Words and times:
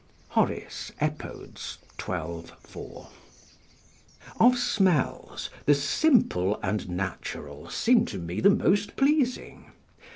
Horace, 0.29 0.91
Epod., 0.99 1.59
xii. 1.59 2.53
4.] 2.57 3.07
Of 4.39 4.57
smells, 4.57 5.51
the 5.67 5.75
simple 5.75 6.59
and 6.63 6.89
natural 6.89 7.69
seem 7.69 8.05
to 8.05 8.17
me 8.17 8.39
the 8.39 8.49
most 8.49 8.95
pleasing. 8.95 9.67